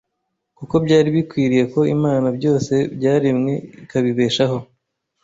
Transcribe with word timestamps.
“Kuko 0.57 0.75
byari 0.85 1.09
bikwiriye 1.15 1.63
ko 1.73 1.79
Imana, 1.95 2.27
byose 2.37 2.73
byaremewe 2.97 3.53
ikabibeshaho, 3.83 4.57